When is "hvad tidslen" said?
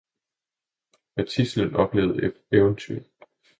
1.13-1.75